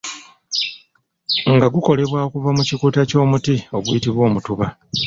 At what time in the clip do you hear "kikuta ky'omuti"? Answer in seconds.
2.69-3.55